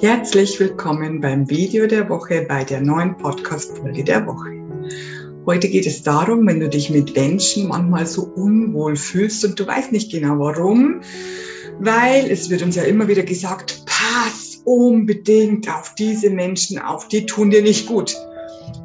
Herzlich 0.00 0.58
willkommen 0.58 1.20
beim 1.20 1.48
Video 1.48 1.86
der 1.86 2.08
Woche 2.08 2.44
bei 2.48 2.64
der 2.64 2.80
neuen 2.80 3.16
Podcast-Folge 3.16 4.02
der 4.02 4.26
Woche. 4.26 4.50
Heute 5.46 5.68
geht 5.68 5.86
es 5.86 6.02
darum, 6.02 6.46
wenn 6.46 6.58
du 6.58 6.68
dich 6.68 6.90
mit 6.90 7.14
Menschen 7.14 7.68
manchmal 7.68 8.04
so 8.04 8.24
unwohl 8.34 8.96
fühlst 8.96 9.44
und 9.44 9.58
du 9.58 9.66
weißt 9.66 9.92
nicht 9.92 10.10
genau 10.10 10.38
warum, 10.38 11.00
weil 11.78 12.28
es 12.30 12.50
wird 12.50 12.62
uns 12.62 12.74
ja 12.74 12.82
immer 12.82 13.06
wieder 13.06 13.22
gesagt, 13.22 13.84
pass 13.86 14.60
unbedingt 14.64 15.72
auf 15.72 15.94
diese 15.94 16.28
Menschen 16.28 16.78
auf, 16.78 17.06
die 17.08 17.24
tun 17.24 17.50
dir 17.50 17.62
nicht 17.62 17.86
gut. 17.86 18.16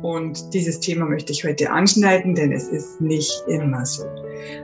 Und 0.02 0.54
dieses 0.54 0.80
Thema 0.80 1.06
möchte 1.06 1.32
ich 1.32 1.44
heute 1.44 1.70
anschneiden, 1.70 2.36
denn 2.36 2.52
es 2.52 2.68
ist 2.68 3.02
nicht 3.02 3.44
immer 3.48 3.86
so. 3.86 4.06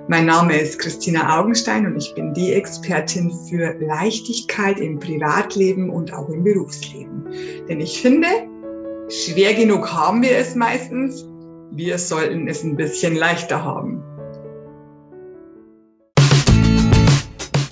Mein 0.08 0.26
Name 0.26 0.58
ist 0.58 0.80
Christina 0.80 1.40
Augenstein 1.40 1.86
und 1.86 1.98
ich 1.98 2.14
bin 2.16 2.34
die 2.34 2.54
Expertin 2.54 3.32
für 3.50 3.74
Leichtigkeit 3.80 4.80
im 4.80 5.00
Privatleben 5.00 5.90
und 5.90 6.14
auch 6.14 6.30
im 6.30 6.44
Berufsleben. 6.44 7.26
Denn 7.68 7.82
ich 7.82 8.02
finde, 8.02 8.28
schwer 9.10 9.54
genug 9.54 9.92
haben 9.92 10.22
wir 10.22 10.38
es 10.38 10.56
meistens. 10.56 11.26
Wir 11.72 11.98
sollten 11.98 12.48
es 12.48 12.64
ein 12.64 12.76
bisschen 12.76 13.16
leichter 13.16 13.64
haben. 13.64 14.02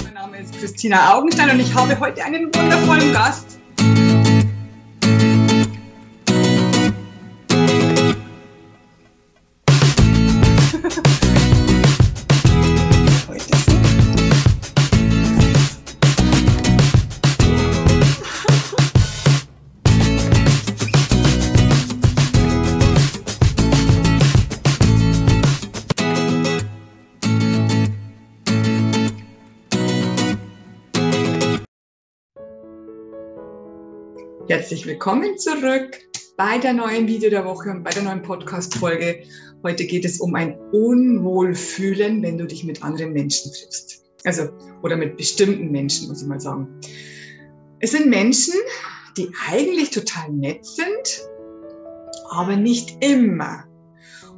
Mein 0.04 0.14
Name 0.16 0.40
ist 0.40 0.60
Christina 0.60 1.16
Augenstein 1.16 1.52
und 1.52 1.60
ich 1.60 1.74
habe 1.74 1.98
heute 2.00 2.24
einen 2.24 2.54
wundervollen 2.54 3.14
Gast. 3.14 3.53
Herzlich 34.54 34.86
willkommen 34.86 35.36
zurück 35.40 35.98
bei 36.38 36.60
der 36.60 36.74
neuen 36.74 37.08
Video 37.08 37.32
der 37.32 37.44
Woche 37.44 37.72
und 37.72 37.84
bei 37.84 37.90
der 37.90 38.04
neuen 38.04 38.22
Podcast-Folge. 38.22 39.24
Heute 39.64 39.84
geht 39.84 40.06
es 40.06 40.20
um 40.20 40.36
ein 40.36 40.56
Unwohlfühlen, 40.72 42.22
wenn 42.22 42.38
du 42.38 42.46
dich 42.46 42.64
mit 42.64 42.84
anderen 42.84 43.14
Menschen 43.14 43.52
triffst. 43.52 44.04
Also, 44.26 44.50
oder 44.84 44.96
mit 44.96 45.18
bestimmten 45.18 45.72
Menschen, 45.72 46.08
muss 46.08 46.22
ich 46.22 46.28
mal 46.28 46.40
sagen. 46.40 46.68
Es 47.80 47.94
sind 47.94 48.12
Menschen, 48.12 48.54
die 49.18 49.32
eigentlich 49.50 49.90
total 49.90 50.30
nett 50.32 50.64
sind, 50.64 51.28
aber 52.30 52.56
nicht 52.56 53.04
immer. 53.04 53.64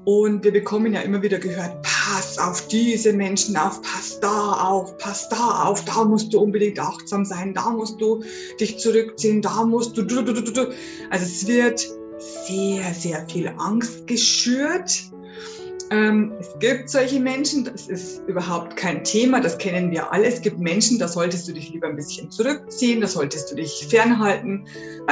Und 0.05 0.45
wir 0.45 0.53
bekommen 0.53 0.93
ja 0.93 1.01
immer 1.01 1.21
wieder 1.23 1.39
gehört, 1.39 1.85
pass 2.05 2.37
auf 2.37 2.67
diese 2.67 3.13
Menschen 3.13 3.57
auf, 3.57 3.81
pass 3.81 4.19
da 4.19 4.53
auf, 4.53 4.97
pass 4.97 5.27
da 5.29 5.63
auf, 5.63 5.83
da 5.85 6.03
musst 6.03 6.33
du 6.33 6.39
unbedingt 6.39 6.79
achtsam 6.79 7.25
sein, 7.25 7.53
da 7.53 7.69
musst 7.71 7.99
du 7.99 8.23
dich 8.59 8.77
zurückziehen, 8.77 9.41
da 9.41 9.63
musst 9.63 9.97
du. 9.97 10.01
Also 11.09 11.25
es 11.25 11.47
wird 11.47 11.87
sehr, 12.47 12.93
sehr 12.93 13.27
viel 13.29 13.51
Angst 13.57 14.07
geschürt. 14.07 15.11
Ähm, 15.91 16.33
es 16.39 16.49
gibt 16.59 16.89
solche 16.89 17.19
Menschen, 17.19 17.65
das 17.65 17.87
ist 17.87 18.21
überhaupt 18.27 18.75
kein 18.75 19.03
Thema, 19.03 19.39
das 19.39 19.57
kennen 19.57 19.91
wir 19.91 20.11
alle. 20.11 20.25
Es 20.25 20.41
gibt 20.41 20.59
Menschen, 20.59 20.97
da 20.97 21.07
solltest 21.07 21.47
du 21.47 21.53
dich 21.53 21.69
lieber 21.69 21.87
ein 21.87 21.95
bisschen 21.95 22.31
zurückziehen, 22.31 23.01
da 23.01 23.07
solltest 23.07 23.51
du 23.51 23.55
dich 23.55 23.85
fernhalten. 23.87 24.65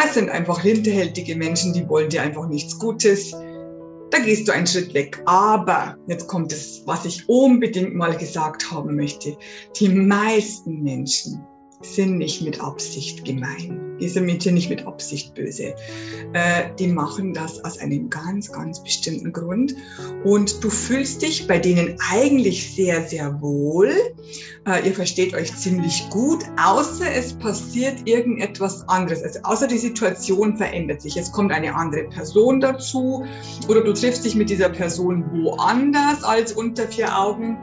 Es 0.04 0.16
sind 0.16 0.30
einfach 0.30 0.62
hinterhältige 0.62 1.36
Menschen, 1.36 1.74
die 1.74 1.88
wollen 1.88 2.10
dir 2.10 2.24
einfach 2.24 2.48
nichts 2.48 2.78
Gutes 2.80 3.36
gehst 4.24 4.48
du 4.48 4.52
einen 4.54 4.68
Schritt 4.68 4.94
weg. 4.94 5.22
Aber 5.26 5.98
jetzt 6.08 6.28
kommt 6.28 6.52
es, 6.52 6.82
was 6.86 7.06
ich 7.06 7.28
unbedingt 7.28 7.94
mal 7.96 8.16
gesagt 8.16 8.72
haben 8.72 8.96
möchte. 8.96 9.38
Die 9.80 9.90
meisten 9.90 10.82
Menschen 10.84 11.46
sind 11.86 12.18
nicht 12.18 12.42
mit 12.42 12.62
Absicht 12.62 13.26
gemein. 13.26 13.98
Die 14.00 14.10
sind 14.10 14.26
mit 14.26 14.44
dir 14.44 14.52
nicht 14.52 14.70
mit 14.70 14.86
Absicht 14.88 15.34
böse. 15.36 15.76
Äh, 16.34 16.64
die 16.80 16.88
machen 16.88 17.34
das 17.34 17.64
aus 17.64 17.78
einem 17.78 18.10
ganz, 18.10 18.52
ganz 18.52 18.84
bestimmten 18.84 19.32
Grund. 19.32 19.76
Und 20.24 20.64
du 20.64 20.70
fühlst 20.70 21.22
dich 21.22 21.48
bei 21.48 21.60
denen 21.60 21.96
eigentlich 22.12 22.76
sehr, 22.76 23.08
sehr 23.08 23.40
wohl. 23.42 23.92
Äh, 24.68 24.88
ihr 24.88 24.94
versteht 24.94 25.34
euch 25.36 25.56
ziemlich 25.56 26.10
gut, 26.10 26.44
außer 26.62 27.06
es 27.16 27.34
passiert 27.34 28.08
irgendetwas 28.08 28.88
anderes. 28.90 29.24
Also 29.24 29.40
außer 29.44 29.68
die 29.68 29.78
Situation 29.78 30.58
verändert 30.58 31.02
sich. 31.02 31.16
Es 31.16 31.32
kommt 31.32 31.52
eine 31.52 31.76
andere 31.76 32.06
Person 32.06 32.60
dazu 32.60 33.24
oder 33.68 33.84
du 33.84 33.94
triffst 33.94 34.26
dich 34.26 34.36
mit 34.36 34.50
dieser 34.50 34.70
Person 34.70 35.24
woanders 35.32 36.24
als 36.24 36.54
unter 36.54 36.88
vier 36.88 37.18
Augen 37.18 37.58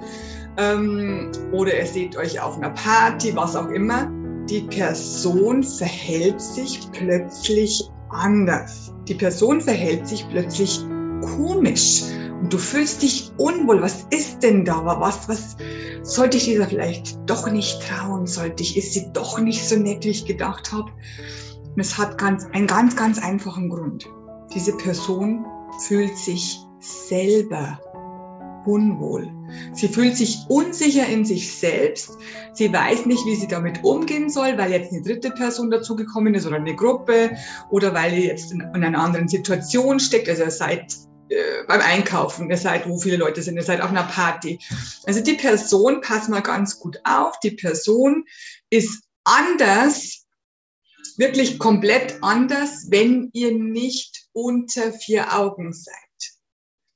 ähm, 0.61 1.31
oder 1.53 1.77
ihr 1.79 1.87
seht 1.87 2.17
euch 2.17 2.41
auf 2.41 2.57
einer 2.57 2.71
Party, 2.71 3.35
was 3.35 3.57
auch 3.57 3.69
immer, 3.69 4.11
die 4.49 4.63
Person 4.63 5.63
verhält 5.63 6.41
sich 6.41 6.81
plötzlich 6.93 7.89
anders. 8.11 8.93
Die 9.09 9.15
Person 9.15 9.61
verhält 9.61 10.07
sich 10.07 10.29
plötzlich 10.29 10.81
komisch 11.23 12.03
und 12.41 12.53
du 12.53 12.59
fühlst 12.59 13.03
dich 13.03 13.33
unwohl. 13.39 13.81
Was 13.81 14.07
ist 14.11 14.43
denn 14.43 14.65
da? 14.65 14.85
Was, 14.85 15.29
was 15.29 15.57
sollte 16.03 16.37
ich 16.37 16.45
dieser 16.45 16.67
vielleicht 16.67 17.19
doch 17.27 17.51
nicht 17.51 17.81
trauen? 17.83 18.27
Sollte 18.27 18.63
ich, 18.63 18.77
ist 18.77 18.95
sie 18.95 19.11
doch 19.13 19.39
nicht 19.39 19.67
so 19.67 19.77
nett, 19.77 20.05
wie 20.05 20.11
ich 20.11 20.25
gedacht 20.25 20.73
habe? 20.73 20.91
Und 21.65 21.81
es 21.81 21.97
hat 21.97 22.19
ganz, 22.19 22.47
einen 22.53 22.67
ganz, 22.67 22.97
ganz 22.97 23.23
einfachen 23.23 23.71
Grund. 23.71 24.07
Diese 24.53 24.77
Person 24.79 25.47
fühlt 25.87 26.17
sich 26.17 26.59
selber 26.81 27.79
unwohl. 28.67 29.31
Sie 29.73 29.89
fühlt 29.89 30.17
sich 30.17 30.39
unsicher 30.49 31.07
in 31.07 31.25
sich 31.25 31.53
selbst. 31.53 32.11
Sie 32.53 32.73
weiß 32.73 33.07
nicht, 33.07 33.25
wie 33.27 33.37
sie 33.37 33.49
damit 33.49 33.83
umgehen 33.85 34.31
soll, 34.31 34.57
weil 34.59 34.73
jetzt 34.73 34.93
eine 34.93 35.03
dritte 35.03 35.31
Person 35.31 35.71
dazugekommen 35.71 36.35
ist 36.35 36.47
oder 36.47 36.57
eine 36.57 36.75
Gruppe 36.75 37.37
oder 37.71 37.95
weil 37.95 38.13
ihr 38.13 38.27
jetzt 38.27 38.53
in, 38.53 38.61
in 38.61 38.85
einer 38.85 38.99
anderen 38.99 39.29
Situation 39.29 40.01
steckt. 40.01 40.29
Also 40.29 40.45
ihr 40.45 40.51
seid 40.51 40.95
äh, 41.31 41.65
beim 41.69 41.81
Einkaufen, 41.81 42.51
ihr 42.51 42.57
seid, 42.57 42.89
wo 42.89 42.99
viele 42.99 43.17
Leute 43.17 43.41
sind, 43.43 43.57
ihr 43.57 43.63
seid 43.63 43.81
auf 43.81 43.91
einer 43.91 44.03
Party. 44.03 44.59
Also 45.07 45.21
die 45.21 45.35
Person, 45.35 46.01
pass 46.01 46.29
mal 46.29 46.43
ganz 46.43 46.79
gut 46.79 46.99
auf, 47.05 47.39
die 47.41 47.53
Person 47.53 48.25
ist 48.71 49.05
anders, 49.25 50.27
wirklich 51.17 51.59
komplett 51.59 52.17
anders, 52.23 52.87
wenn 52.89 53.31
ihr 53.33 53.53
nicht 53.53 54.27
unter 54.33 54.93
vier 54.93 55.37
Augen 55.37 55.73
seid. 55.73 56.10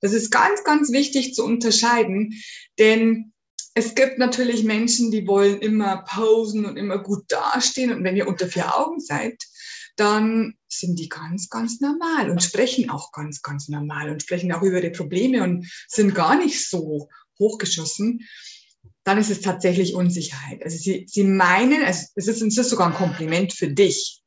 Das 0.04 0.12
ist 0.12 0.30
ganz, 0.30 0.62
ganz 0.64 0.92
wichtig 0.92 1.34
zu 1.34 1.42
unterscheiden, 1.46 2.34
denn 2.78 3.32
es 3.72 3.94
gibt 3.94 4.18
natürlich 4.18 4.62
Menschen, 4.62 5.10
die 5.10 5.26
wollen 5.26 5.60
immer 5.60 6.04
posen 6.06 6.66
und 6.66 6.76
immer 6.76 6.98
gut 6.98 7.24
dastehen. 7.28 7.90
Und 7.90 8.04
wenn 8.04 8.14
ihr 8.14 8.28
unter 8.28 8.46
vier 8.46 8.78
Augen 8.78 9.00
seid, 9.00 9.42
dann 9.96 10.56
sind 10.68 10.98
die 10.98 11.08
ganz, 11.08 11.48
ganz 11.48 11.80
normal 11.80 12.28
und 12.28 12.42
sprechen 12.42 12.90
auch 12.90 13.12
ganz, 13.12 13.40
ganz 13.40 13.68
normal 13.68 14.10
und 14.10 14.20
sprechen 14.20 14.52
auch 14.52 14.60
über 14.60 14.82
ihre 14.82 14.92
Probleme 14.92 15.42
und 15.42 15.72
sind 15.88 16.14
gar 16.14 16.36
nicht 16.36 16.68
so 16.68 17.08
hochgeschossen. 17.38 18.28
Dann 19.04 19.16
ist 19.16 19.30
es 19.30 19.40
tatsächlich 19.40 19.94
Unsicherheit. 19.94 20.62
Also 20.62 20.76
sie, 20.76 21.06
sie 21.08 21.24
meinen, 21.24 21.82
es 21.82 22.12
ist, 22.14 22.28
es 22.28 22.58
ist 22.58 22.68
sogar 22.68 22.88
ein 22.88 22.94
Kompliment 22.94 23.54
für 23.54 23.68
dich. 23.68 24.20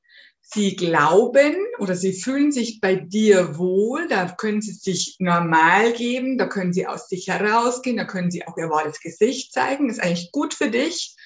Sie 0.50 0.78
glauben 0.78 1.56
oder 1.78 1.94
sie 1.94 2.14
fühlen 2.14 2.54
sich 2.54 2.80
bei 2.80 2.96
dir 2.96 3.58
wohl, 3.58 4.08
da 4.08 4.30
können 4.30 4.62
sie 4.62 4.72
sich 4.72 5.18
normal 5.20 5.92
geben, 5.92 6.38
da 6.38 6.46
können 6.46 6.72
sie 6.72 6.88
aus 6.88 7.10
sich 7.10 7.28
herausgehen, 7.28 7.98
da 7.98 8.06
können 8.06 8.32
sie 8.32 8.48
auch 8.48 8.58
ihr 8.58 8.70
wahres 8.70 9.02
Gesicht 9.02 9.52
zeigen, 9.52 9.90
ist 9.90 10.00
eigentlich 10.02 10.32
gut 10.32 10.54
für 10.54 10.70
dich. 10.70 11.18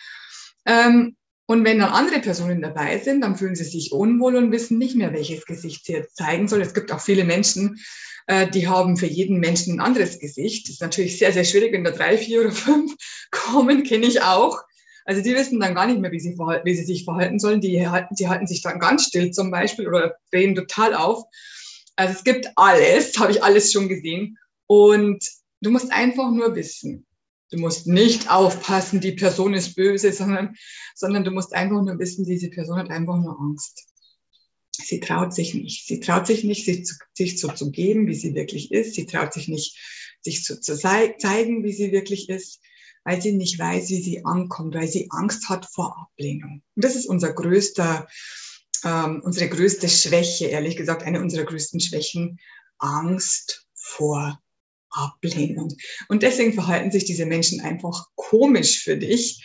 Ähm, 0.66 1.16
und 1.46 1.66
wenn 1.66 1.80
dann 1.80 1.92
andere 1.92 2.20
Personen 2.20 2.64
dabei 2.64 2.98
sind, 2.98 3.22
dann 3.22 3.36
fühlen 3.36 3.56
sie 3.56 3.64
sich 3.64 3.91
unwohl 3.91 4.38
und 4.38 4.52
wissen 4.52 4.79
nicht 4.79 4.96
mehr, 4.96 5.14
welches 5.14 5.46
Gesicht 5.46 5.85
sie 5.85 5.94
jetzt 5.94 6.16
zeigen 6.16 6.47
soll. 6.47 6.62
Es 6.62 6.73
gibt 6.73 6.91
auch 6.91 7.02
viele 7.02 7.23
Menschen, 7.23 7.79
äh, 8.26 8.50
die 8.50 8.68
haben 8.68 8.97
für 8.97 9.06
jeden 9.06 9.40
Menschen 9.40 9.76
ein 9.76 9.85
anderes 9.85 10.18
Gesicht. 10.18 10.68
Das 10.68 10.76
ist 10.76 10.82
natürlich 10.82 11.20
sehr, 11.20 11.32
sehr 11.32 11.44
schwierig, 11.44 11.73
wenn 11.73 11.84
da 11.84 11.91
drei, 11.91 12.18
vier 12.18 12.41
oder 12.41 12.52
fünf 12.52 12.96
kommen, 13.32 13.84
kenne 13.84 14.08
ich 14.08 14.23
auch. 14.23 14.64
Also 15.06 15.22
die 15.22 15.34
wissen 15.34 15.59
dann 15.59 15.76
gar 15.76 15.88
nicht 15.88 16.00
mehr, 16.00 16.12
wie 16.12 16.20
sie, 16.20 16.38
wie 16.38 16.76
sie 16.76 16.84
sich 16.84 17.06
verhalten 17.06 17.40
sollen. 17.40 17.62
Die 17.62 17.88
halten, 17.88 18.16
die 18.16 18.28
halten 18.28 18.48
sich 18.48 18.62
dann 18.62 18.80
ganz 18.80 19.06
still 19.06 19.32
zum 19.32 19.52
Beispiel 19.52 19.88
oder 19.88 20.16
drehen 20.32 20.56
total 20.56 20.94
auf. 20.94 21.24
Also 21.96 22.14
es 22.14 22.24
gibt 22.24 22.50
alles, 22.56 23.18
habe 23.20 23.32
ich 23.32 23.44
alles 23.44 23.72
schon 23.72 23.90
gesehen. 23.90 24.38
Und 24.68 25.24
du 25.62 25.72
musst 25.72 25.92
einfach 25.92 26.32
nur 26.32 26.56
wissen. 26.56 27.06
Du 27.50 27.59
musst 27.59 27.86
nicht 27.86 28.32
aufpassen, 28.32 29.02
die 29.02 29.12
Person 29.12 29.53
ist 29.53 29.76
böse, 29.76 30.14
sondern, 30.14 30.56
sondern 30.96 31.24
du 31.24 31.32
musst 31.32 31.54
einfach 31.54 31.82
nur 31.82 32.00
wissen, 32.00 32.26
diese 32.26 32.50
Person 32.50 32.78
hat 32.78 32.90
einfach 32.90 33.18
nur 33.18 33.40
Angst. 33.40 33.88
Sie 34.74 35.00
traut 35.00 35.34
sich 35.34 35.54
nicht. 35.54 35.86
Sie 35.86 36.00
traut 36.00 36.28
sich 36.28 36.44
nicht, 36.44 36.66
sich, 36.66 36.86
zu, 36.86 36.96
sich 37.14 37.40
so 37.40 37.50
zu 37.50 37.72
geben, 37.72 38.08
wie 38.08 38.16
sie 38.16 38.34
wirklich 38.34 38.72
ist. 38.72 38.96
Sie 38.96 39.06
traut 39.06 39.34
sich 39.34 39.47
nicht, 39.47 39.78
sich 40.22 40.44
zu, 40.44 40.59
zu 40.59 40.78
zeigen, 40.78 41.64
wie 41.64 41.74
sie 41.74 41.92
wirklich 41.92 42.30
ist 42.30 42.62
weil 43.03 43.22
sie 43.22 43.34
nicht 43.34 43.58
weiß, 43.59 43.90
wie 43.90 44.02
sie 44.02 44.26
ankommt, 44.26 44.76
weil 44.76 44.88
sie 44.88 45.08
Angst 45.12 45.50
hat 45.50 45.66
vor 45.66 45.96
Ablehnung. 45.98 46.62
Und 46.76 46.86
das 46.86 46.96
ist 46.96 47.08
unser 47.08 47.34
größter 47.34 48.08
ähm, 48.84 49.22
unsere 49.24 49.50
größte 49.50 49.90
Schwäche, 49.90 50.46
ehrlich 50.46 50.76
gesagt, 50.76 51.03
eine 51.03 51.22
unserer 51.22 51.46
größten 51.46 51.80
Schwächen, 51.80 52.40
Angst 52.80 53.66
vor 53.74 54.40
Ablehnung. 54.90 55.76
Und 56.09 56.24
deswegen 56.24 56.53
verhalten 56.53 56.92
sich 56.92 57.06
diese 57.06 57.26
Menschen 57.26 57.62
einfach 57.62 58.08
komisch 58.16 58.84
für 58.84 58.98
dich. 58.98 59.44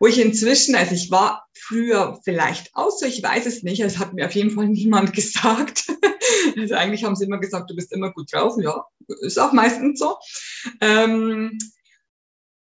Wo 0.00 0.06
ich 0.06 0.20
inzwischen, 0.20 0.76
also 0.76 0.94
ich 0.94 1.10
war 1.10 1.48
früher 1.54 2.20
vielleicht 2.22 2.70
auch 2.74 2.90
so, 2.90 3.04
ich 3.04 3.20
weiß 3.20 3.46
es 3.46 3.64
nicht, 3.64 3.80
es 3.80 3.98
hat 3.98 4.14
mir 4.14 4.26
auf 4.26 4.34
jeden 4.34 4.50
Fall 4.50 4.68
niemand 4.68 5.12
gesagt. 5.14 5.86
Also 6.56 6.74
eigentlich 6.74 7.04
haben 7.04 7.16
sie 7.16 7.24
immer 7.24 7.40
gesagt, 7.40 7.70
du 7.70 7.74
bist 7.74 7.92
immer 7.92 8.12
gut 8.12 8.32
drauf. 8.32 8.54
Ja, 8.60 8.84
ist 9.22 9.38
auch 9.38 9.52
meistens 9.52 9.98
so. 9.98 10.16
Ähm, 10.80 11.58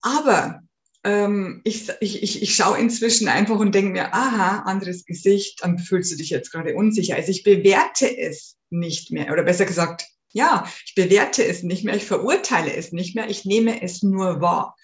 aber 0.07 0.61
ähm, 1.03 1.61
ich, 1.65 1.91
ich, 1.99 2.41
ich, 2.41 2.55
schaue 2.55 2.77
inzwischen 2.77 3.27
einfach 3.27 3.59
und 3.59 3.75
denke 3.75 3.91
mir, 3.91 4.13
aha, 4.13 4.59
anderes 4.59 5.05
Gesicht, 5.05 5.63
dann 5.63 5.77
fühlst 5.77 6.13
du 6.13 6.15
dich 6.15 6.29
jetzt 6.29 6.51
gerade 6.51 6.75
unsicher. 6.75 7.15
Also 7.15 7.31
ich 7.31 7.43
bewerte 7.43 8.17
es 8.17 8.55
nicht 8.69 9.11
mehr. 9.11 9.33
Oder 9.33 9.43
besser 9.43 9.65
gesagt, 9.65 10.05
ja, 10.31 10.65
ich 10.85 10.95
bewerte 10.95 11.45
es 11.45 11.63
nicht 11.63 11.83
mehr, 11.83 11.95
ich 11.95 12.05
verurteile 12.05 12.73
es 12.73 12.93
nicht 12.93 13.15
mehr, 13.15 13.29
ich 13.29 13.43
nehme 13.43 13.81
es 13.81 14.01
nur 14.01 14.39
wahr. 14.39 14.77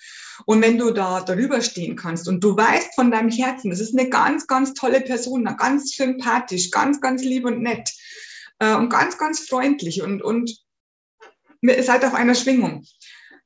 Und 0.46 0.62
wenn 0.62 0.78
du 0.78 0.92
da 0.92 1.22
darüber 1.22 1.62
stehen 1.62 1.96
kannst 1.96 2.28
und 2.28 2.44
du 2.44 2.58
weißt 2.58 2.96
von 2.96 3.12
deinem 3.12 3.30
Herzen, 3.30 3.70
das 3.70 3.80
ist 3.80 3.98
eine 3.98 4.10
ganz, 4.10 4.48
ganz 4.48 4.74
tolle 4.74 5.00
Person, 5.00 5.46
ganz 5.58 5.96
sympathisch, 5.96 6.70
ganz, 6.72 7.00
ganz 7.00 7.24
lieb 7.24 7.46
und 7.46 7.62
nett 7.62 7.90
äh, 8.60 8.76
und 8.76 8.90
ganz, 8.90 9.18
ganz 9.18 9.48
freundlich 9.48 10.02
und, 10.02 10.22
und 10.22 10.58
seid 11.82 12.04
auf 12.04 12.14
einer 12.14 12.36
Schwingung, 12.36 12.86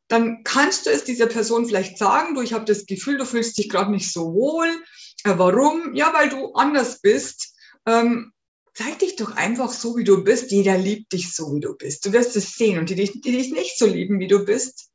dann 0.08 0.44
kannst 0.44 0.86
du 0.86 0.90
es 0.90 1.04
dieser 1.04 1.28
Person 1.28 1.66
vielleicht 1.66 1.98
sagen, 1.98 2.36
du, 2.36 2.42
ich 2.42 2.54
habe 2.54 2.66
das 2.66 2.86
Gefühl, 2.86 3.18
du 3.18 3.26
fühlst 3.26 3.58
dich 3.58 3.70
gerade 3.70 3.92
nicht 3.92 4.12
so 4.12 4.34
wohl. 4.34 4.68
Äh, 5.24 5.34
warum? 5.38 5.94
Ja, 5.94 6.14
weil 6.14 6.30
du 6.30 6.54
anders 6.54 7.02
bist. 7.02 7.56
Ähm, 7.86 8.32
zeig 8.74 9.00
dich 9.00 9.16
doch 9.18 9.36
einfach 9.36 9.72
so, 9.72 9.98
wie 9.98 10.04
du 10.04 10.24
bist. 10.24 10.52
Jeder 10.52 10.78
liebt 10.78 11.12
dich 11.12 11.34
so, 11.34 11.54
wie 11.56 11.60
du 11.60 11.76
bist. 11.76 12.06
Du 12.06 12.14
wirst 12.14 12.36
es 12.36 12.54
sehen. 12.54 12.80
Und 12.80 12.90
die, 12.90 12.96
die, 12.96 13.20
dich 13.20 13.52
nicht 13.52 13.78
so 13.78 13.86
lieben, 13.86 14.20
wie 14.20 14.28
du 14.28 14.46
bist, 14.46 14.90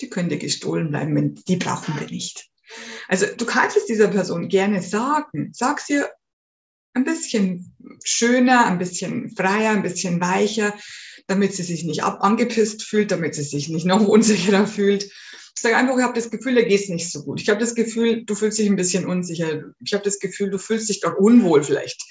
die 0.00 0.08
können 0.08 0.28
dir 0.28 0.38
gestohlen 0.38 0.90
bleiben. 0.90 1.14
Wenn, 1.14 1.34
die 1.34 1.56
brauchen 1.56 1.98
wir 1.98 2.08
nicht. 2.08 2.48
Also 3.06 3.26
du 3.26 3.46
kannst 3.46 3.76
es 3.76 3.86
dieser 3.86 4.08
Person 4.08 4.48
gerne 4.48 4.82
sagen. 4.82 5.52
Sag 5.54 5.82
ihr 5.88 6.10
ein 6.94 7.04
bisschen 7.04 7.76
schöner, 8.02 8.66
ein 8.66 8.78
bisschen 8.78 9.30
freier, 9.36 9.70
ein 9.70 9.82
bisschen 9.82 10.20
weicher 10.20 10.74
damit 11.26 11.54
sie 11.54 11.62
sich 11.62 11.84
nicht 11.84 12.02
ab 12.02 12.18
angepisst 12.22 12.82
fühlt, 12.82 13.10
damit 13.10 13.34
sie 13.34 13.42
sich 13.42 13.68
nicht 13.68 13.86
noch 13.86 14.00
unsicherer 14.08 14.66
fühlt. 14.66 15.04
Ich 15.04 15.62
sage 15.62 15.76
einfach, 15.76 15.96
ich 15.96 16.02
habe 16.02 16.14
das 16.14 16.30
Gefühl, 16.30 16.54
da 16.54 16.62
geht's 16.62 16.88
nicht 16.88 17.10
so 17.10 17.24
gut. 17.24 17.40
Ich 17.40 17.48
habe 17.48 17.60
das 17.60 17.74
Gefühl, 17.74 18.24
du 18.24 18.34
fühlst 18.34 18.58
dich 18.58 18.68
ein 18.68 18.76
bisschen 18.76 19.06
unsicher. 19.06 19.62
Ich 19.82 19.94
habe 19.94 20.04
das 20.04 20.18
Gefühl, 20.18 20.50
du 20.50 20.58
fühlst 20.58 20.88
dich 20.88 21.00
doch 21.00 21.16
unwohl 21.16 21.62
vielleicht. 21.62 22.02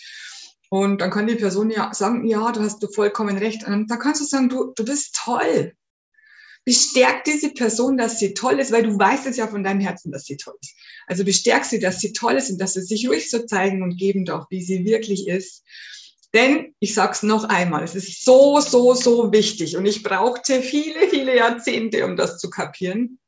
Und 0.70 1.00
dann 1.00 1.12
kann 1.12 1.28
die 1.28 1.36
Person 1.36 1.70
ja 1.70 1.94
sagen, 1.94 2.26
ja, 2.28 2.52
du 2.52 2.62
hast 2.62 2.82
du 2.82 2.88
vollkommen 2.88 3.38
recht. 3.38 3.66
Und 3.66 3.90
dann 3.90 4.00
kannst 4.00 4.22
du 4.22 4.26
sagen, 4.26 4.50
du, 4.50 4.74
du 4.76 4.84
bist 4.84 5.16
toll. 5.24 5.74
Bestärk 6.66 7.24
diese 7.26 7.52
Person, 7.52 7.98
dass 7.98 8.18
sie 8.18 8.34
toll 8.34 8.60
ist, 8.60 8.72
weil 8.72 8.82
du 8.82 8.98
weißt 8.98 9.28
es 9.28 9.38
ja 9.38 9.48
von 9.48 9.64
deinem 9.64 9.82
Herzen, 9.82 10.12
dass 10.12 10.26
sie 10.26 10.38
toll 10.38 10.56
ist. 10.60 10.74
Also 11.06 11.24
bestärk 11.24 11.64
sie, 11.66 11.80
dass 11.80 12.00
sie 12.00 12.14
toll 12.14 12.34
ist 12.34 12.50
und 12.50 12.60
dass 12.60 12.74
sie 12.74 12.82
sich 12.82 13.08
ruhig 13.08 13.30
so 13.30 13.46
zeigen 13.46 13.84
und 13.84 13.98
geben 13.98 14.26
darf, 14.26 14.46
wie 14.50 14.64
sie 14.64 14.84
wirklich 14.84 15.28
ist. 15.28 15.64
Denn 16.36 16.76
ich 16.80 16.94
sage 16.94 17.14
es 17.14 17.24
noch 17.24 17.46
einmal, 17.46 17.86
es 17.86 17.96
ist 17.96 18.26
so, 18.26 18.60
so, 18.60 18.94
so 18.94 19.32
wichtig 19.32 19.78
und 19.78 19.86
ich 19.86 20.04
brauchte 20.04 20.62
viele, 20.62 21.08
viele 21.08 21.34
Jahrzehnte, 21.38 22.04
um 22.04 22.18
das 22.18 22.40
zu 22.40 22.50
kapieren. 22.50 23.20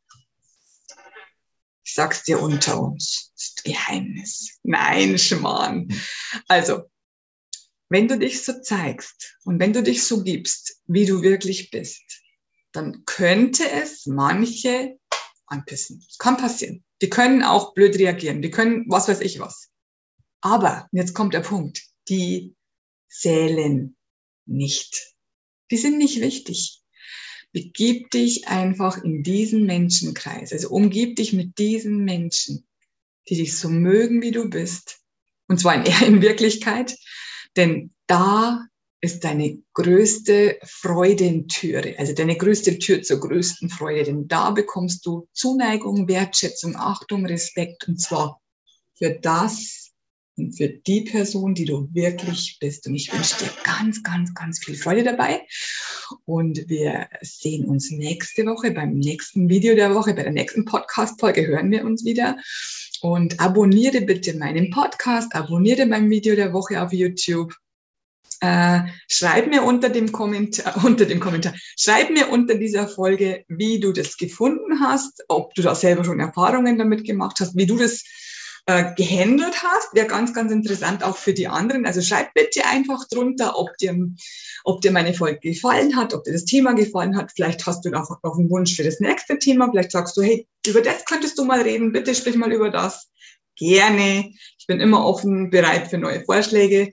Ich 1.86 1.94
sag's 1.94 2.24
dir 2.24 2.42
unter 2.42 2.81
uns, 2.81 3.31
das 3.33 3.44
ist 3.45 3.63
Geheimnis. 3.63 4.59
Nein, 4.63 5.18
Schmarrn. 5.18 5.88
Also, 6.50 6.92
wenn 7.88 8.09
du 8.09 8.19
dich 8.19 8.44
so 8.44 8.59
zeigst 8.59 9.38
und 9.45 9.57
wenn 9.62 9.71
du 9.71 9.81
dich 9.81 10.04
so 10.04 10.21
gibst, 10.21 10.81
wie 10.86 11.06
du 11.06 11.21
wirklich 11.21 11.71
bist, 11.71 12.04
dann 12.74 13.06
könnte 13.06 13.71
es 13.71 14.06
manche 14.06 15.00
anpissen. 15.45 16.04
Das 16.06 16.18
kann 16.18 16.36
passieren. 16.36 16.83
Die 17.01 17.09
können 17.09 17.42
auch 17.42 17.74
blöd 17.74 17.98
reagieren. 17.98 18.42
Die 18.42 18.51
können 18.51 18.83
was 18.89 19.07
weiß 19.07 19.21
ich 19.21 19.39
was. 19.39 19.69
Aber, 20.42 20.89
jetzt 20.92 21.13
kommt 21.13 21.33
der 21.33 21.39
Punkt, 21.39 21.81
die 22.09 22.56
zählen 23.07 23.95
nicht. 24.45 25.15
Die 25.71 25.77
sind 25.77 25.98
nicht 25.98 26.21
wichtig. 26.21 26.81
Begib 27.51 28.12
dich 28.12 28.48
einfach 28.48 29.04
in 29.04 29.24
diesen 29.24 29.65
Menschenkreis. 29.65 30.51
Also 30.51 30.69
umgib 30.69 31.15
dich 31.15 31.33
mit 31.33 31.57
diesen 31.57 32.04
Menschen, 32.04 32.68
die 33.30 33.36
dich 33.36 33.57
so 33.57 33.69
mögen, 33.69 34.21
wie 34.21 34.31
du 34.31 34.50
bist. 34.50 35.00
Und 35.48 35.59
zwar 35.59 35.75
in, 35.75 35.86
in 36.15 36.21
Wirklichkeit. 36.21 36.95
Denn 37.56 37.92
da 38.06 38.68
ist 39.00 39.24
deine 39.24 39.62
größte 39.74 40.59
Freudentüre, 40.63 41.95
also 41.98 42.13
deine 42.13 42.36
größte 42.36 42.80
Tür 42.80 43.04
zur 43.04 43.19
größten 43.19 43.69
Freude. 43.69 44.06
Denn 44.06 44.27
da 44.27 44.51
bekommst 44.51 45.06
du 45.06 45.27
Zuneigung, 45.33 46.07
Wertschätzung, 46.07 46.75
Achtung, 46.75 47.25
Respekt. 47.25 47.88
Und 47.88 48.01
zwar 48.01 48.42
für 48.95 49.18
das, 49.21 49.87
und 50.38 50.56
für 50.56 50.69
die 50.69 51.01
Person, 51.01 51.56
die 51.56 51.66
du 51.66 51.89
wirklich 51.94 52.57
bist. 52.60 52.88
Und 52.88 52.95
ich 52.95 53.12
wünsche 53.12 53.38
dir 53.39 53.50
ganz, 53.63 54.04
ganz, 54.04 54.34
ganz 54.34 54.63
viel 54.63 54.75
Freude 54.75 55.04
dabei. 55.04 55.42
Und 56.25 56.69
wir 56.69 57.07
sehen 57.22 57.66
uns 57.66 57.92
nächste 57.92 58.45
Woche 58.45 58.72
beim 58.72 58.94
nächsten 58.94 59.50
Video 59.50 59.75
der 59.75 59.94
Woche, 59.95 60.13
bei 60.13 60.24
der 60.24 60.31
nächsten 60.31 60.66
Podcast-Folge 60.66 61.48
hören 61.48 61.72
wir 61.72 61.84
uns 61.84 62.06
wieder. 62.06 62.38
Und 63.01 63.39
abonniere 63.39 64.01
bitte 64.01 64.38
meinen 64.38 64.69
Podcast, 64.69 65.34
abonniere 65.36 65.86
mein 65.86 66.10
Video 66.10 66.36
der 66.36 66.54
Woche 66.54 66.81
auf 66.81 66.94
YouTube. 66.94 67.54
Äh, 68.40 68.81
schreib 69.07 69.48
mir 69.48 69.63
unter 69.63 69.90
dem 69.90 70.12
Kommentar, 70.12 70.78
unter 70.86 71.06
dem 71.06 71.19
Kommentar, 71.19 71.56
schreib 71.75 72.12
mir 72.12 72.30
unter 72.30 72.56
dieser 72.56 72.88
Folge, 72.88 73.44
wie 73.48 73.80
du 73.80 73.92
das 73.92 74.16
gefunden 74.18 74.80
hast, 74.80 75.24
ob 75.28 75.56
du 75.56 75.63
da 75.63 75.74
selber 75.74 76.04
schon 76.04 76.19
Erfahrungen 76.19 76.78
damit 76.78 77.04
gemacht 77.04 77.40
hast, 77.40 77.56
wie 77.56 77.66
du 77.66 77.78
das 77.78 78.04
äh, 78.68 78.94
gehandelt 78.96 79.64
hast. 79.64 79.96
Wäre 79.96 80.08
ganz, 80.08 80.34
ganz 80.34 80.52
interessant 80.52 81.04
auch 81.04 81.18
für 81.18 81.34
die 81.34 81.48
anderen. 81.48 81.86
Also 81.86 82.02
schreib 82.02 82.34
bitte 82.34 82.66
einfach 82.66 83.08
drunter, 83.08 83.58
ob 83.58 83.75
dir, 83.78 83.98
ob 84.66 84.81
dir 84.81 84.92
meine 84.92 85.14
Folge 85.14 85.40
gefallen 85.40 85.96
hat, 85.96 86.14
ob 86.14 86.25
dir 86.25 86.34
das 86.34 86.46
Thema 86.46 86.74
gefallen 86.74 87.18
hat. 87.18 87.31
Vielleicht 87.34 87.66
hast 87.66 87.86
du 87.86 87.94
auch 87.94 88.10
noch 88.24 88.38
einen 88.38 88.50
Wunsch 88.50 88.75
für 88.75 88.84
das 88.84 89.00
nächste 89.00 89.40
Thema. 89.40 89.69
Vielleicht 89.72 89.92
sagst 89.92 90.18
du, 90.18 90.22
hey, 90.22 90.48
über 90.68 90.81
das 90.81 91.06
könntest 91.06 91.38
du 91.40 91.46
mal 91.46 91.62
reden. 91.62 91.94
Bitte 91.94 92.14
sprich 92.14 92.36
mal 92.36 92.52
über 92.52 92.69
das. 92.69 93.10
Gerne. 93.56 94.31
Ich 94.60 94.68
bin 94.68 94.81
immer 94.81 95.04
offen, 95.04 95.50
bereit 95.50 95.88
für 95.88 95.98
neue 95.98 96.24
Vorschläge. 96.25 96.92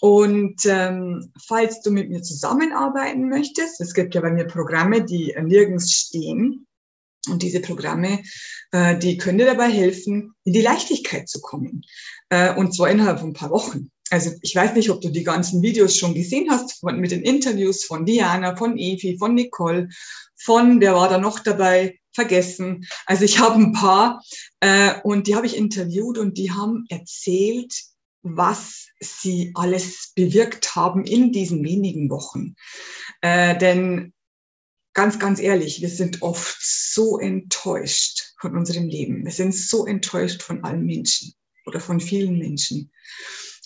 Und 0.00 0.56
ähm, 0.66 1.32
falls 1.46 1.80
du 1.82 1.92
mit 1.92 2.10
mir 2.10 2.22
zusammenarbeiten 2.22 3.28
möchtest, 3.28 3.80
es 3.80 3.94
gibt 3.94 4.16
ja 4.16 4.20
bei 4.20 4.32
mir 4.32 4.46
Programme, 4.46 5.04
die 5.04 5.32
nirgends 5.40 5.92
stehen, 5.92 6.66
und 7.28 7.42
diese 7.42 7.60
Programme, 7.60 8.22
äh, 8.72 8.98
die 8.98 9.16
können 9.16 9.38
dir 9.38 9.46
dabei 9.46 9.70
helfen, 9.70 10.34
in 10.44 10.52
die 10.52 10.62
Leichtigkeit 10.62 11.28
zu 11.28 11.40
kommen. 11.40 11.82
Äh, 12.30 12.54
und 12.54 12.74
zwar 12.74 12.90
innerhalb 12.90 13.20
von 13.20 13.30
ein 13.30 13.34
paar 13.34 13.50
Wochen. 13.50 13.90
Also 14.10 14.30
ich 14.42 14.54
weiß 14.54 14.74
nicht, 14.74 14.90
ob 14.90 15.00
du 15.00 15.08
die 15.08 15.24
ganzen 15.24 15.62
Videos 15.62 15.96
schon 15.96 16.14
gesehen 16.14 16.50
hast 16.50 16.80
von, 16.80 16.98
mit 16.98 17.12
den 17.12 17.22
Interviews 17.22 17.84
von 17.84 18.04
Diana, 18.04 18.56
von 18.56 18.76
Evi, 18.76 19.16
von 19.18 19.34
Nicole, 19.34 19.88
von, 20.36 20.80
wer 20.80 20.94
war 20.94 21.08
da 21.08 21.18
noch 21.18 21.38
dabei? 21.38 21.98
Vergessen. 22.14 22.86
Also 23.06 23.24
ich 23.24 23.38
habe 23.38 23.54
ein 23.54 23.72
paar 23.72 24.22
äh, 24.60 25.00
und 25.02 25.28
die 25.28 25.34
habe 25.34 25.46
ich 25.46 25.56
interviewt 25.56 26.18
und 26.18 26.36
die 26.36 26.50
haben 26.50 26.84
erzählt, 26.90 27.72
was 28.22 28.88
sie 29.00 29.52
alles 29.54 30.12
bewirkt 30.14 30.76
haben 30.76 31.04
in 31.04 31.32
diesen 31.32 31.64
wenigen 31.64 32.10
Wochen. 32.10 32.54
Äh, 33.22 33.56
denn 33.56 34.12
ganz, 34.94 35.18
ganz 35.18 35.40
ehrlich, 35.40 35.80
wir 35.80 35.88
sind 35.88 36.22
oft 36.22 36.58
so 36.60 37.18
enttäuscht 37.18 38.34
von 38.40 38.56
unserem 38.56 38.88
Leben. 38.88 39.24
Wir 39.24 39.32
sind 39.32 39.54
so 39.54 39.86
enttäuscht 39.86 40.42
von 40.42 40.64
allen 40.64 40.84
Menschen 40.84 41.34
oder 41.66 41.80
von 41.80 42.00
vielen 42.00 42.38
Menschen 42.38 42.92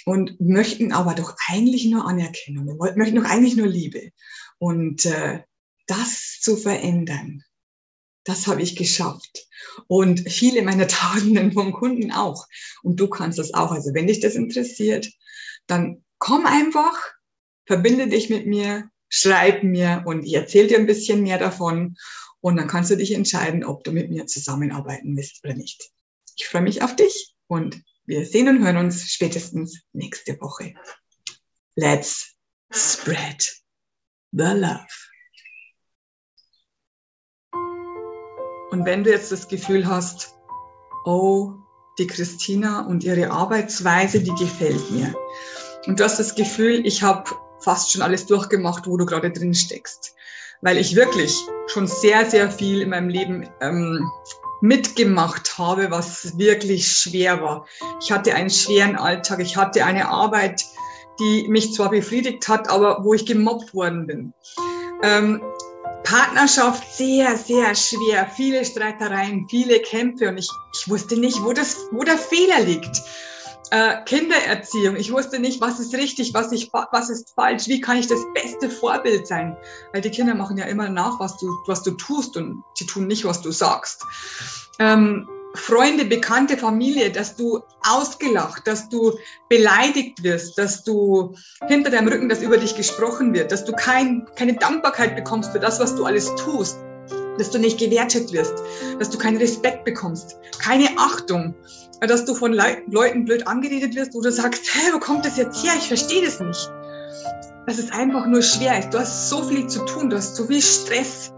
und 0.04 0.40
möchten 0.40 0.92
aber 0.92 1.14
doch 1.14 1.35
eigentlich 1.49 1.87
nur 1.87 2.06
Anerkennung. 2.06 2.66
Wir 2.66 2.97
möchten 2.97 3.16
doch 3.16 3.25
eigentlich 3.25 3.56
nur 3.56 3.66
Liebe. 3.66 4.11
Und 4.59 5.04
äh, 5.04 5.42
das 5.87 6.38
zu 6.40 6.56
verändern, 6.56 7.42
das 8.25 8.47
habe 8.47 8.62
ich 8.62 8.76
geschafft. 8.76 9.47
Und 9.88 10.30
viele 10.30 10.62
meiner 10.62 10.88
Tausenden 10.88 11.52
von 11.52 11.73
Kunden 11.73 12.12
auch. 12.12 12.47
Und 12.83 13.00
du 13.00 13.09
kannst 13.09 13.38
das 13.38 13.52
auch. 13.54 13.73
Also 13.73 13.95
wenn 13.95 14.06
dich 14.06 14.21
das 14.21 14.35
interessiert, 14.35 15.11
dann 15.66 16.04
komm 16.18 16.47
einfach, 16.47 16.97
verbinde 17.66 18.09
dich 18.09 18.30
mit 18.30 18.47
mir, 18.47 18.88
schreib 19.09 19.63
mir 19.63 20.03
und 20.07 20.25
ich 20.25 20.35
erzähle 20.35 20.69
dir 20.69 20.79
ein 20.79 20.87
bisschen 20.87 21.23
mehr 21.23 21.39
davon 21.39 21.97
und 22.41 22.57
dann 22.57 22.69
kannst 22.69 22.91
du 22.91 22.97
dich 22.97 23.13
entscheiden, 23.13 23.65
ob 23.65 23.85
du 23.85 23.93
mit 23.93 24.11
mir 24.11 24.27
zusammenarbeiten 24.27 25.17
willst 25.17 25.45
oder 25.45 25.55
nicht. 25.55 25.91
Ich 26.37 26.47
freue 26.47 26.63
mich 26.63 26.83
auf 26.83 26.97
dich 26.97 27.35
und 27.47 27.83
wir 28.05 28.25
sehen 28.25 28.49
und 28.49 28.65
hören 28.65 28.77
uns 28.77 29.11
spätestens 29.11 29.83
nächste 29.93 30.41
Woche. 30.41 30.75
Let's 31.75 32.37
spread 32.73 33.43
the 34.33 34.53
love. 34.55 34.87
Und 38.71 38.85
wenn 38.85 39.05
du 39.05 39.11
jetzt 39.11 39.33
das 39.33 39.49
Gefühl 39.49 39.87
hast, 39.87 40.35
oh 41.05 41.55
die 41.99 42.07
Christina 42.07 42.87
und 42.87 43.05
ihre 43.05 43.31
Arbeitsweise, 43.31 44.21
die 44.21 44.35
gefällt 44.35 44.91
mir. 44.91 45.15
Und 45.87 45.99
du 45.99 46.05
hast 46.05 46.19
das 46.19 46.35
Gefühl, 46.35 46.85
ich 46.87 47.03
habe 47.03 47.31
fast 47.61 47.93
schon 47.93 48.03
alles 48.03 48.27
durchgemacht, 48.27 48.87
wo 48.87 48.97
du 48.97 49.07
gerade 49.07 49.31
drin 49.31 49.55
steckst. 49.55 50.15
Weil 50.63 50.79
ich 50.79 50.97
wirklich 50.97 51.35
schon 51.67 51.87
sehr, 51.87 52.29
sehr 52.29 52.51
viel 52.51 52.83
in 52.83 52.91
meinem 52.91 53.09
Leben 53.09 53.49
ähm, 53.61 54.09
mitgemacht 54.61 55.59
habe, 55.59 55.91
was 55.91 56.39
wirklich 56.39 56.91
schwer 56.91 57.41
war. 57.43 57.67
Ich 58.03 58.11
hatte 58.11 58.35
einen 58.35 58.51
schweren 58.51 58.97
Alltag, 58.97 59.41
ich 59.41 59.57
hatte 59.57 59.85
eine 59.85 60.09
Arbeit, 60.09 60.65
die 61.21 61.47
mich 61.49 61.75
zwar 61.75 61.91
befriedigt 61.91 62.49
hat, 62.49 62.69
aber 62.69 63.05
wo 63.05 63.15
ich 63.15 63.27
gemobbt 63.27 63.75
worden 63.75 64.07
bin. 64.07 64.35
Ähm, 65.03 65.43
Partnerschaft 66.05 66.85
sehr, 66.95 67.37
sehr 67.37 67.75
schwer, 67.75 68.31
viele 68.35 68.65
Streitereien, 68.65 69.47
viele 69.49 69.81
Kämpfe 69.81 70.29
und 70.29 70.39
ich, 70.39 70.49
ich 70.73 70.89
wusste 70.89 71.19
nicht, 71.19 71.43
wo, 71.43 71.53
das, 71.53 71.79
wo 71.91 72.05
der 72.05 72.17
Fehler 72.17 72.61
liegt. 72.61 73.03
Äh, 73.71 74.03
Kindererziehung, 74.05 74.97
ich 74.97 75.13
wusste 75.13 75.41
nicht, 75.41 75.61
was 75.61 75.81
ist 75.81 75.93
richtig, 75.95 76.35
was, 76.35 76.53
ich, 76.53 76.71
was 76.73 77.11
ist 77.11 77.35
falsch, 77.35 77.67
wie 77.67 77.81
kann 77.81 77.97
ich 77.97 78.07
das 78.07 78.21
beste 78.33 78.71
Vorbild 78.71 79.27
sein? 79.27 79.57
Weil 79.93 80.03
die 80.03 80.11
Kinder 80.11 80.35
machen 80.35 80.57
ja 80.57 80.67
immer 80.67 80.89
nach, 80.89 81.19
was 81.19 81.37
du, 81.39 81.53
was 81.67 81.83
du 81.83 81.91
tust 81.93 82.37
und 82.37 82.63
sie 82.75 82.87
tun 82.87 83.07
nicht, 83.09 83.25
was 83.25 83.43
du 83.43 83.51
sagst. 83.51 84.05
Ähm, 84.79 85.29
Freunde, 85.57 86.05
Bekannte, 86.05 86.57
Familie, 86.57 87.11
dass 87.11 87.35
du 87.35 87.63
ausgelacht, 87.83 88.67
dass 88.67 88.89
du 88.89 89.13
beleidigt 89.49 90.23
wirst, 90.23 90.59
dass 90.59 90.85
du 90.85 91.35
hinter 91.67 91.91
deinem 91.91 92.09
Rücken, 92.09 92.29
dass 92.29 92.43
über 92.43 92.59
dich 92.59 92.77
gesprochen 92.77 93.33
wird, 93.35 93.51
dass 93.51 93.65
du 93.65 93.73
kein, 93.73 94.27
keine 94.37 94.55
Dankbarkeit 94.55 95.17
bekommst 95.17 95.53
für 95.53 95.61
das, 95.61 95.81
was 95.81 95.97
du 95.97 96.05
alles 96.05 96.33
tust, 96.37 96.79
dass 97.38 97.50
du 97.50 97.59
nicht 97.59 97.78
gewertet 97.78 98.33
wirst, 98.33 98.55
dass 98.99 99.11
du 99.11 99.19
keinen 99.19 99.37
Respekt 99.38 99.85
bekommst, 99.85 100.37
keine 100.59 100.88
Achtung, 100.97 101.55
dass 102.00 102.25
du 102.25 102.35
von 102.35 102.52
Le 102.52 102.83
Leuten 102.90 103.25
blöd 103.25 103.47
angeredet 103.47 103.95
wirst, 103.95 104.14
du 104.14 104.31
sagst, 104.31 104.62
hä, 104.75 104.93
wo 104.93 104.99
kommt 104.99 105.25
das 105.25 105.37
jetzt 105.37 105.64
her? 105.64 105.73
Ich 105.78 105.88
verstehe 105.88 106.25
das 106.25 106.40
nicht. 106.40 106.71
Dass 107.66 107.78
es 107.78 107.90
einfach 107.90 108.26
nur 108.26 108.43
schwer 108.43 108.78
ist. 108.78 108.90
Du 108.90 108.99
hast 108.99 109.28
so 109.28 109.43
viel 109.43 109.66
zu 109.66 109.85
tun, 109.87 110.11
du 110.11 110.16
hast 110.16 110.37
so 110.37 110.45
viel 110.47 110.62
Stress. 110.62 111.33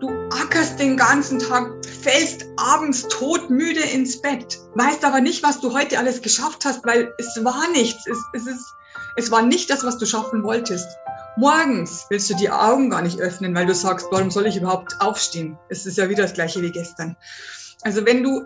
Du 0.00 0.10
ackerst 0.30 0.78
den 0.78 0.96
ganzen 0.96 1.38
Tag, 1.38 1.70
fällst 2.02 2.44
abends 2.56 3.06
todmüde 3.08 3.80
ins 3.80 4.20
Bett, 4.20 4.58
weißt 4.74 5.04
aber 5.04 5.20
nicht, 5.20 5.42
was 5.42 5.60
du 5.60 5.72
heute 5.72 5.98
alles 5.98 6.20
geschafft 6.20 6.64
hast, 6.64 6.84
weil 6.84 7.12
es 7.18 7.38
war 7.42 7.70
nichts. 7.70 8.06
Es, 8.06 8.18
es, 8.34 8.46
ist, 8.46 8.74
es 9.16 9.30
war 9.30 9.42
nicht 9.42 9.70
das, 9.70 9.84
was 9.84 9.96
du 9.98 10.04
schaffen 10.04 10.42
wolltest. 10.42 10.86
Morgens 11.36 12.06
willst 12.10 12.30
du 12.30 12.34
die 12.34 12.50
Augen 12.50 12.90
gar 12.90 13.02
nicht 13.02 13.20
öffnen, 13.20 13.54
weil 13.54 13.66
du 13.66 13.74
sagst, 13.74 14.06
warum 14.10 14.30
soll 14.30 14.46
ich 14.46 14.56
überhaupt 14.56 14.94
aufstehen? 15.00 15.58
Es 15.68 15.84
ist 15.84 15.98
ja 15.98 16.08
wieder 16.08 16.22
das 16.22 16.34
gleiche 16.34 16.62
wie 16.62 16.70
gestern. 16.70 17.16
Also 17.82 18.06
wenn 18.06 18.22
du 18.22 18.44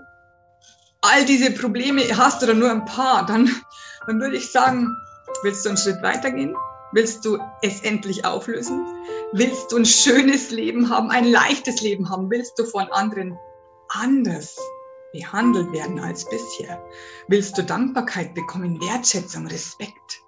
all 1.02 1.24
diese 1.26 1.50
Probleme 1.50 2.02
hast 2.16 2.42
oder 2.42 2.54
nur 2.54 2.70
ein 2.70 2.86
paar, 2.86 3.26
dann, 3.26 3.50
dann 4.06 4.20
würde 4.20 4.36
ich 4.36 4.50
sagen, 4.50 4.88
willst 5.42 5.64
du 5.64 5.70
einen 5.70 5.78
Schritt 5.78 6.02
weitergehen? 6.02 6.54
Willst 6.92 7.26
du 7.26 7.38
es 7.60 7.82
endlich 7.82 8.24
auflösen? 8.24 8.86
Willst 9.32 9.70
du 9.70 9.76
ein 9.76 9.84
schönes 9.84 10.50
Leben 10.50 10.88
haben, 10.88 11.10
ein 11.10 11.26
leichtes 11.26 11.82
Leben 11.82 12.08
haben? 12.08 12.30
Willst 12.30 12.58
du 12.58 12.64
von 12.64 12.90
anderen 12.90 13.38
anders 13.90 14.56
behandelt 15.12 15.70
werden 15.72 16.00
als 16.00 16.24
bisher? 16.24 16.82
Willst 17.28 17.58
du 17.58 17.62
Dankbarkeit 17.62 18.34
bekommen, 18.34 18.80
Wertschätzung, 18.80 19.46
Respekt? 19.46 20.22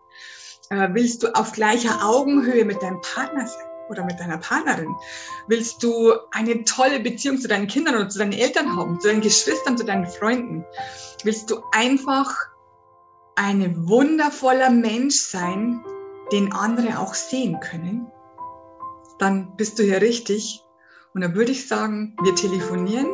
Äh, 0.70 0.88
willst 0.92 1.24
du 1.24 1.34
auf 1.34 1.50
gleicher 1.52 1.98
Augenhöhe 2.00 2.64
mit 2.64 2.80
deinem 2.80 3.00
Partner 3.00 3.44
sein 3.44 3.66
oder 3.88 4.04
mit 4.04 4.20
deiner 4.20 4.38
Partnerin? 4.38 4.94
Willst 5.48 5.82
du 5.82 6.12
eine 6.30 6.62
tolle 6.64 7.00
Beziehung 7.00 7.38
zu 7.38 7.48
deinen 7.48 7.66
Kindern 7.66 7.96
oder 7.96 8.08
zu 8.08 8.20
deinen 8.20 8.32
Eltern 8.32 8.76
haben, 8.76 9.00
zu 9.00 9.08
deinen 9.08 9.20
Geschwistern, 9.20 9.76
zu 9.76 9.84
deinen 9.84 10.06
Freunden? 10.06 10.64
Willst 11.24 11.50
du 11.50 11.60
einfach 11.72 12.32
ein 13.34 13.88
wundervoller 13.88 14.70
Mensch 14.70 15.16
sein, 15.16 15.84
den 16.30 16.52
andere 16.52 17.00
auch 17.00 17.14
sehen 17.14 17.58
können, 17.58 18.06
dann 19.18 19.56
bist 19.56 19.76
du 19.78 19.82
hier 19.82 20.00
richtig. 20.00 20.62
Und 21.14 21.22
dann 21.22 21.34
würde 21.34 21.50
ich 21.50 21.66
sagen, 21.66 22.16
wir 22.22 22.36
telefonieren 22.36 23.08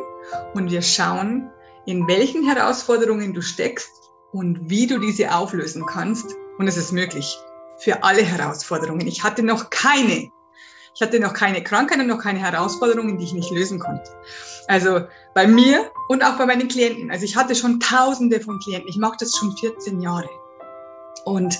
und 0.53 0.69
wir 0.69 0.83
schauen, 0.83 1.49
in 1.87 2.07
welchen 2.07 2.43
Herausforderungen 2.43 3.33
du 3.33 3.41
steckst 3.41 4.11
und 4.31 4.69
wie 4.69 4.85
du 4.85 4.99
diese 4.99 5.33
auflösen 5.33 5.87
kannst. 5.87 6.35
Und 6.59 6.67
es 6.67 6.77
ist 6.77 6.91
möglich 6.91 7.37
für 7.77 8.03
alle 8.03 8.23
Herausforderungen. 8.23 9.07
Ich 9.07 9.23
hatte 9.23 9.43
noch 9.43 9.69
keine. 9.69 10.31
Ich 10.95 11.01
hatte 11.01 11.19
noch 11.19 11.33
keine 11.33 11.63
Krankheit 11.63 11.99
und 11.99 12.07
noch 12.07 12.21
keine 12.21 12.39
Herausforderungen, 12.39 13.17
die 13.19 13.25
ich 13.25 13.33
nicht 13.33 13.51
lösen 13.51 13.79
konnte. 13.79 14.09
Also 14.67 15.01
bei 15.35 15.45
mir 15.45 15.91
und 16.09 16.23
auch 16.23 16.37
bei 16.37 16.45
meinen 16.45 16.67
Klienten. 16.67 17.11
Also 17.11 17.23
ich 17.23 17.35
hatte 17.35 17.55
schon 17.55 17.79
tausende 17.79 18.41
von 18.41 18.59
Klienten. 18.59 18.89
Ich 18.89 18.97
mache 18.97 19.17
das 19.19 19.37
schon 19.37 19.55
14 19.55 20.01
Jahre. 20.01 20.29
Und 21.23 21.57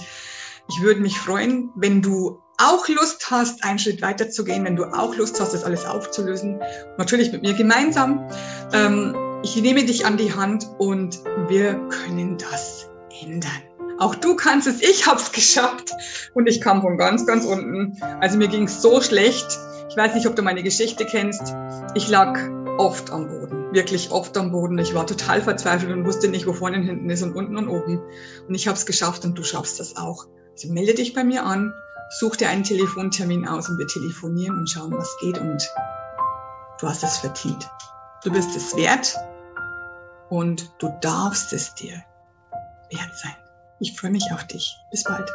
ich 0.69 0.81
würde 0.81 1.01
mich 1.01 1.19
freuen, 1.19 1.71
wenn 1.75 2.01
du 2.01 2.41
auch 2.57 2.87
Lust 2.87 3.29
hast, 3.29 3.63
einen 3.63 3.77
Schritt 3.77 4.01
weiter 4.01 4.29
zu 4.29 4.43
gehen, 4.43 4.65
wenn 4.65 4.75
du 4.75 4.85
auch 4.85 5.15
Lust 5.15 5.39
hast, 5.39 5.53
das 5.53 5.63
alles 5.63 5.85
aufzulösen. 5.85 6.59
Natürlich 6.97 7.31
mit 7.31 7.43
mir 7.43 7.53
gemeinsam. 7.53 8.27
Ähm, 8.73 9.15
ich 9.43 9.55
nehme 9.55 9.85
dich 9.85 10.05
an 10.05 10.17
die 10.17 10.33
Hand 10.33 10.67
und 10.79 11.19
wir 11.47 11.75
können 11.89 12.37
das 12.37 12.89
ändern. 13.21 13.66
Auch 13.99 14.13
du 14.15 14.35
kannst 14.35 14.67
es, 14.67 14.81
ich 14.81 15.07
habe 15.07 15.19
es 15.19 15.31
geschafft 15.31 15.91
und 16.33 16.47
ich 16.47 16.61
kam 16.61 16.81
von 16.81 16.97
ganz, 16.97 17.25
ganz 17.25 17.45
unten. 17.45 17.97
Also 18.21 18.37
mir 18.37 18.47
ging 18.47 18.63
es 18.63 18.81
so 18.81 19.01
schlecht. 19.01 19.47
Ich 19.89 19.97
weiß 19.97 20.13
nicht, 20.13 20.27
ob 20.27 20.35
du 20.35 20.43
meine 20.43 20.61
Geschichte 20.61 21.05
kennst. 21.05 21.55
Ich 21.95 22.07
lag 22.07 22.37
oft 22.77 23.11
am 23.11 23.27
Boden, 23.27 23.73
wirklich 23.73 24.11
oft 24.11 24.37
am 24.37 24.51
Boden. 24.51 24.77
Ich 24.77 24.93
war 24.93 25.07
total 25.07 25.41
verzweifelt 25.41 25.91
und 25.91 26.05
wusste 26.05 26.27
nicht, 26.27 26.45
wo 26.45 26.53
vorne 26.53 26.77
und 26.77 26.83
hinten 26.83 27.09
ist 27.09 27.23
und 27.23 27.35
unten 27.35 27.57
und 27.57 27.69
oben. 27.69 27.99
Und 28.47 28.53
ich 28.53 28.67
habe 28.67 28.77
es 28.77 28.85
geschafft 28.85 29.25
und 29.25 29.35
du 29.35 29.43
schaffst 29.43 29.79
das 29.79 29.97
auch. 29.97 30.27
Also 30.51 30.71
melde 30.71 30.93
dich 30.93 31.13
bei 31.13 31.23
mir 31.23 31.43
an, 31.43 31.73
such 32.19 32.35
dir 32.35 32.49
einen 32.49 32.63
Telefontermin 32.63 33.47
aus 33.47 33.67
und 33.67 33.79
wir 33.79 33.87
telefonieren 33.87 34.57
und 34.57 34.69
schauen, 34.69 34.91
was 34.91 35.09
geht 35.21 35.39
und 35.39 35.67
du 36.79 36.87
hast 36.87 37.03
es 37.03 37.17
verdient. 37.17 37.67
Du 38.23 38.31
bist 38.31 38.55
es 38.55 38.75
wert 38.75 39.15
und 40.29 40.71
du 40.79 40.93
darfst 41.01 41.51
es 41.53 41.73
dir 41.73 42.03
wert 42.91 43.15
sein. 43.15 43.46
Ich 43.79 43.95
freue 43.95 44.11
mich 44.11 44.25
auf 44.31 44.43
dich. 44.45 44.75
Bis 44.91 45.03
bald. 45.03 45.29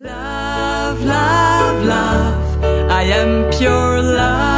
Love, 0.00 1.04
love, 1.04 1.84
love. 1.84 2.90
I 2.90 3.02
am 3.12 3.50
pure 3.50 4.02
love. 4.02 4.53